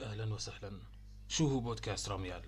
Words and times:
أهلا 0.00 0.34
وسهلا. 0.34 0.72
شو 1.28 1.48
هو 1.48 1.60
بودكاست 1.60 2.08
راميال؟ 2.08 2.42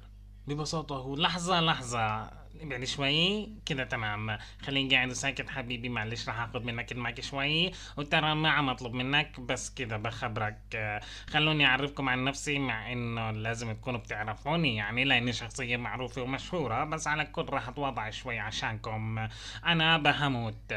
ببساطة 0.47 0.97
هو 0.97 1.17
لحظة 1.17 1.61
لحظة. 1.61 2.31
ابعد 2.61 2.85
شوي 2.85 3.49
كده 3.67 3.85
تمام. 3.85 4.39
خليني 4.63 4.95
قاعد 4.95 5.13
ساكت 5.13 5.51
حبيبي 5.51 5.89
معلش 5.89 6.29
رح 6.29 6.41
أخذ 6.41 6.63
منك 6.63 6.93
المايك 6.93 7.21
شوي. 7.21 7.73
وترى 7.97 8.35
ما 8.35 8.51
عم 8.51 8.69
أطلب 8.69 8.93
منك 8.93 9.41
بس 9.41 9.71
كده 9.71 9.97
بخبرك. 9.97 11.03
خلوني 11.29 11.67
أعرفكم 11.67 12.09
عن 12.09 12.25
نفسي 12.25 12.59
مع 12.59 12.93
إنه 12.93 13.31
لازم 13.31 13.73
تكونوا 13.73 14.01
بتعرفوني. 14.01 14.77
يعني 14.77 15.05
لأني 15.05 15.33
شخصية 15.33 15.77
معروفة 15.77 16.23
ومشهورة 16.23 16.85
بس 16.85 17.07
على 17.07 17.23
الكل 17.23 17.45
راح 17.45 17.69
أتواضع 17.69 18.11
شوي 18.11 18.39
عشانكم. 18.39 19.29
أنا 19.67 19.99
بهموت. 19.99 20.75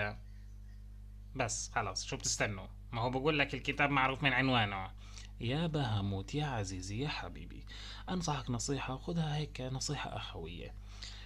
بس 1.36 1.72
خلاص 1.76 2.06
شو 2.06 2.18
بتستنوا؟ 2.18 2.68
ما 2.92 3.02
هو 3.02 3.10
بقول 3.10 3.40
لك 3.40 3.54
الكتاب 3.54 3.90
معروف 3.90 4.24
من 4.24 4.34
عنوانه. 4.34 4.98
يا 5.42 5.68
بهموت 5.68 6.36
يا 6.36 6.46
عزيزي 6.46 7.00
يا 7.00 7.08
حبيبي. 7.08 7.64
أنصحك 8.10 8.50
نصيحة 8.50 8.98
خذها 8.98 9.36
هيك 9.36 9.62
نصيحة 9.62 10.18
أخوية. 10.18 10.74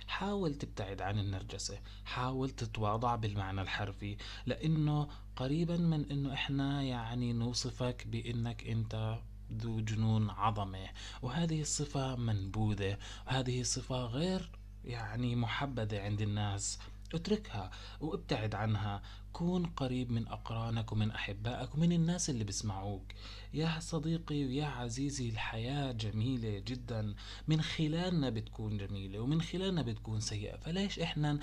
حاول 0.07 0.55
تبتعد 0.55 1.01
عن 1.01 1.20
النرجسة 1.20 1.79
حاول 2.05 2.49
تتواضع 2.49 3.15
بالمعنى 3.15 3.61
الحرفي 3.61 4.17
لأنه 4.45 5.07
قريبا 5.35 5.77
من 5.77 6.11
أنه 6.11 6.34
إحنا 6.34 6.84
يعني 6.84 7.34
نوصفك 7.34 8.07
بأنك 8.07 8.67
أنت 8.67 9.20
ذو 9.53 9.79
جنون 9.81 10.29
عظمة. 10.29 10.87
وهذه 11.21 11.62
الصفة 11.62 12.15
منبوذة 12.15 12.98
وهذه 13.27 13.62
الصفة 13.62 14.05
غير 14.05 14.51
يعني 14.85 15.35
محبذة 15.35 16.01
عند 16.01 16.21
الناس. 16.21 16.79
اتركها 17.17 17.71
وابتعد 18.01 18.55
عنها. 18.55 19.01
كون 19.33 19.65
قريب 19.65 20.11
من 20.11 20.27
أقرانك 20.27 20.91
ومن 20.91 21.12
أحبائك 21.12 21.76
ومن 21.76 21.91
الناس 21.91 22.29
اللي 22.29 22.43
بيسمعوك. 22.43 23.12
يا 23.54 23.79
صديقي 23.79 24.45
ويا 24.45 24.65
عزيزي 24.65 25.29
الحياة 25.29 25.91
جميلة 25.91 26.59
جدا. 26.59 27.15
من 27.48 27.62
خلالنا 27.62 28.29
بتكون 28.29 28.77
جميلة 28.77 29.20
ومن 29.20 29.41
خلالنا 29.41 29.82
بتكون 29.82 30.20
سيئة. 30.20 30.57
فليش 30.57 30.99
إحنا 30.99 31.39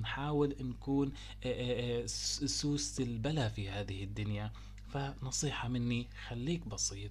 نحاول 0.00 0.56
نكون 0.60 1.12
سوس 2.46 3.00
البلا 3.00 3.48
في 3.48 3.70
هذه 3.70 4.04
الدنيا؟ 4.04 4.52
فنصيحة 4.88 5.68
مني 5.68 6.08
خليك 6.28 6.68
بسيط. 6.68 7.10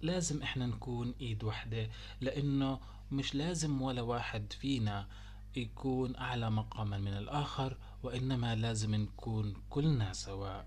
لازم 0.00 0.42
إحنا 0.42 0.66
نكون 0.66 1.14
إيد 1.20 1.44
وحدة 1.44 1.90
لأنه 2.20 2.80
مش 3.12 3.34
لازم 3.34 3.82
ولا 3.82 4.02
واحد 4.02 4.52
فينا 4.52 5.08
يكون 5.56 6.16
أعلى 6.16 6.50
مقاما 6.50 6.98
من 6.98 7.12
الآخر 7.12 7.76
وإنما 8.02 8.54
لازم 8.54 8.94
نكون 8.94 9.54
كلنا 9.70 10.12
سواء. 10.12 10.66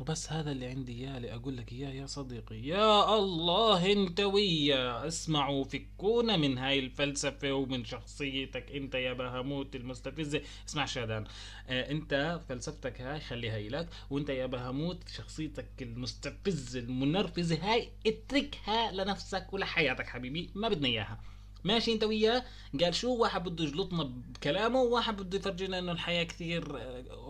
وبس 0.00 0.32
هذا 0.32 0.50
اللي 0.52 0.66
عندي 0.66 0.92
إياه 0.92 1.16
اللي 1.16 1.34
أقول 1.34 1.56
لك 1.56 1.72
إياه 1.72 1.90
يا 1.90 2.06
صديقي. 2.06 2.56
يا 2.66 3.14
الله 3.18 3.92
انت 3.92 4.20
ويا 4.20 5.06
اسمعوا 5.06 5.64
فكونا 5.64 6.36
من 6.36 6.58
هاي 6.58 6.78
الفلسفة 6.78 7.52
ومن 7.52 7.84
شخصيتك 7.84 8.72
أنت 8.72 8.94
يا 8.94 9.12
بهاموت 9.12 9.76
المستفزة 9.76 10.42
اسمع 10.68 10.84
شادان 10.84 11.24
آه 11.68 11.90
أنت 11.90 12.40
فلسفتك 12.48 13.00
هاي 13.00 13.20
خليها 13.20 13.58
لك 13.58 13.88
وأنت 14.10 14.28
يا 14.30 14.46
بهاموت 14.46 15.08
شخصيتك 15.08 15.82
المستفزة 15.82 16.80
المنرفزة 16.80 17.72
هاي 17.72 17.88
اتركها 18.06 18.92
لنفسك 18.92 19.52
ولحياتك 19.52 20.06
حبيبي. 20.06 20.50
ما 20.54 20.68
بدنا 20.68 20.88
إياها. 20.88 21.20
ماشي 21.64 21.92
انت 21.92 22.04
وياه. 22.04 22.44
قال 22.80 22.94
شو؟ 22.94 23.14
واحد 23.14 23.44
بده 23.44 23.64
يجلطنا 23.64 24.02
بكلامه 24.04 24.80
وواحد 24.80 25.16
بده 25.16 25.38
يفرجينا 25.38 25.78
إنه 25.78 25.92
الحياة 25.92 26.24
كثير 26.24 26.78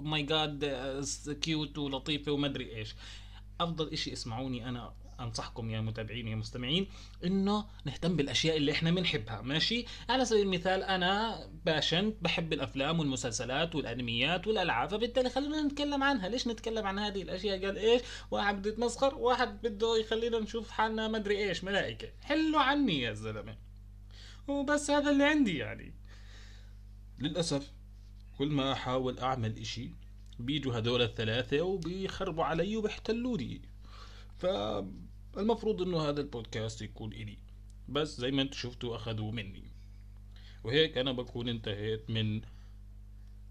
my 0.01 0.23
God 0.23 0.64
cute 1.42 1.78
ولطيفة 1.79 2.33
وما 2.33 2.47
أدري 2.47 2.77
إيش. 2.77 2.95
أفضل 3.61 3.93
إشي 3.93 4.12
اسمعوني 4.12 4.69
أنا 4.69 4.95
أنصحكم 5.20 5.70
يا 5.70 5.81
متابعين 5.81 6.29
يا 6.29 6.36
مستمعين 6.36 6.86
إنه 7.25 7.64
نهتم 7.85 8.17
بالأشياء 8.17 8.57
اللي 8.57 8.73
إحنا 8.73 8.91
بنحبها 8.91 9.41
ماشي؟ 9.42 9.85
على 10.08 10.25
سبيل 10.25 10.42
المثال 10.42 10.83
أنا 10.83 11.41
passionate 11.67 12.17
بحب 12.23 12.52
الأفلام 12.52 13.01
والمسلسلات 13.01 13.75
والأنميات 13.75 14.47
والألعاب 14.47 14.91
فبالتالي 14.91 15.31
خلينا 15.31 15.63
نتكلم 15.63 16.02
عنها. 16.02 16.29
ليش 16.29 16.48
نتكلم 16.48 16.86
عن 16.86 16.98
هذه 16.98 17.23
الأشياء؟ 17.23 17.64
قال 17.64 17.79
إيش؟ 17.79 18.02
واحد 18.31 18.58
بده 18.58 18.70
يتمسخر 18.70 19.14
واحد 19.14 19.63
بده 19.63 19.97
يخلينا 19.97 20.39
نشوف 20.39 20.70
حالنا 20.70 21.08
ما 21.08 21.17
أدري 21.17 21.48
إيش 21.48 21.64
ملائكة. 21.64 22.08
حلوا 22.23 22.61
عني 22.61 23.01
يا 23.01 23.13
زلمة. 23.13 23.67
وبس 24.48 24.91
هذا 24.91 25.11
اللي 25.11 25.25
عندي 25.25 25.57
يعني. 25.57 25.95
للأسف 27.19 27.73
كل 28.39 28.48
ما 28.48 28.73
أحاول 28.73 29.19
أعمل 29.19 29.59
إشي 29.59 29.91
بيجوا 30.39 30.75
هذول 30.75 31.03
الثلاثة 31.03 31.63
وبيخربوا 31.63 32.45
علي 32.45 32.77
وبيحتلوني. 32.77 33.63
فالمفروض 34.39 35.83
إنه 35.83 36.01
هذا 36.08 36.20
البودكاست 36.20 36.83
يكون 36.83 37.13
إلي. 37.13 37.39
بس 37.89 38.20
زي 38.20 38.31
ما 38.31 38.42
أنتم 38.42 38.57
شفتوا 38.57 38.97
أخذوا 38.97 39.33
مني. 39.33 39.64
وهيك 40.64 40.98
أنا 40.98 41.13
بكون 41.13 41.48
انتهيت 41.48 42.11
من 42.11 42.41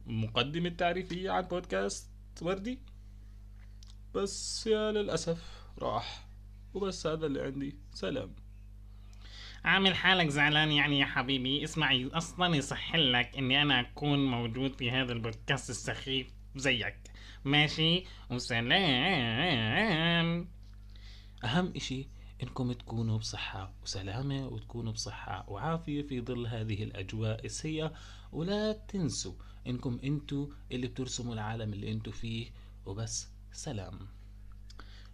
مقدمة 0.06 0.70
تعريفية 0.70 1.32
عن 1.32 1.44
بودكاست 1.44 2.10
وردي. 2.42 2.80
بس 4.16 4.68
يا 4.68 4.92
للأسف 4.92 5.68
راح. 5.80 6.28
وبس 6.74 7.08
هذا 7.08 7.26
اللي 7.26 7.42
عندي. 7.42 7.76
سلام. 7.94 8.47
عامل 9.66 9.96
حالك 9.96 10.28
زعلان 10.28 10.72
يعني 10.72 11.00
يا 11.00 11.06
حبيبي؟ 11.06 11.64
اسمعي 11.64 12.08
أصلا 12.08 12.56
يصح 12.56 12.96
لك 12.96 13.38
إني 13.38 13.62
أنا 13.62 13.80
أكون 13.80 14.26
موجود 14.32 14.74
في 14.76 14.92
هذا 14.92 15.14
البودكاست 15.14 15.70
السخيف 15.70 16.28
زيك. 16.56 16.98
ماشي؟ 17.46 18.04
وسلام. 18.32 18.72
أهم 21.44 21.74
إشي 21.76 22.08
إنكم 22.44 22.72
تكونوا 22.72 23.18
بصحة 23.18 23.74
وسلامة 23.84 24.48
وتكونوا 24.48 24.94
بصحة 24.94 25.46
وعافية 25.48 26.02
في 26.02 26.22
ظل 26.22 26.48
هذه 26.48 26.84
الأجواء 26.84 27.46
السيئة. 27.46 27.94
ولا 28.32 28.72
تنسوا 28.72 29.34
إنكم 29.68 30.00
أنتوا 30.04 30.48
اللي 30.72 30.88
بترسموا 30.88 31.34
العالم 31.34 31.74
اللي 31.74 31.92
أنتوا 31.92 32.14
فيه. 32.14 32.52
وبس 32.86 33.28
سلام. 33.52 34.00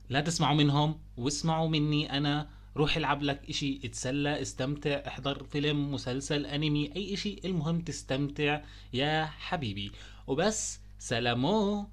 لا 0.10 0.22
تسمعوا 0.22 0.56
منهم 0.56 1.00
واسمعوا 1.18 1.70
مني 1.70 2.18
أنا. 2.18 2.50
روح 2.78 2.98
العب 2.98 3.24
لك 3.24 3.50
إشي 3.50 3.80
اتسلى 3.84 4.42
استمتع 4.42 5.04
احضر 5.08 5.44
فيلم 5.44 5.92
مسلسل 5.92 6.46
أنمي 6.46 6.96
أي 6.96 7.14
إشي. 7.14 7.42
المهم 7.46 7.82
تستمتع 7.82 8.62
يا 8.94 9.26
حبيبي. 9.26 9.92
وبس 10.28 10.80
سلامو. 11.00 11.88